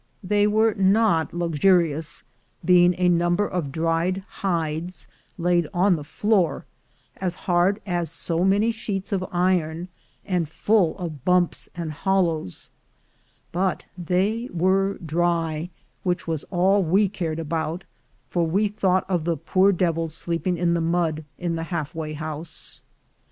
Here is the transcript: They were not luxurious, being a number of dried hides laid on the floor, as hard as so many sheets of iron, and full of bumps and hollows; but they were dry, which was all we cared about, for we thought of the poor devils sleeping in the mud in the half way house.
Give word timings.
They 0.23 0.47
were 0.47 0.73
not 0.73 1.31
luxurious, 1.31 2.23
being 2.65 2.95
a 2.97 3.07
number 3.07 3.47
of 3.47 3.71
dried 3.71 4.23
hides 4.27 5.07
laid 5.37 5.67
on 5.75 5.95
the 5.95 6.03
floor, 6.03 6.65
as 7.17 7.35
hard 7.45 7.79
as 7.85 8.09
so 8.09 8.43
many 8.43 8.71
sheets 8.71 9.11
of 9.11 9.23
iron, 9.31 9.89
and 10.25 10.49
full 10.49 10.97
of 10.97 11.23
bumps 11.23 11.69
and 11.75 11.91
hollows; 11.91 12.71
but 13.51 13.85
they 13.95 14.49
were 14.51 14.95
dry, 15.05 15.69
which 16.01 16.27
was 16.27 16.45
all 16.45 16.81
we 16.81 17.07
cared 17.07 17.37
about, 17.37 17.83
for 18.27 18.47
we 18.47 18.69
thought 18.69 19.07
of 19.07 19.23
the 19.23 19.37
poor 19.37 19.71
devils 19.71 20.15
sleeping 20.15 20.57
in 20.57 20.73
the 20.73 20.81
mud 20.81 21.25
in 21.37 21.55
the 21.55 21.65
half 21.69 21.93
way 21.93 22.13
house. 22.13 22.81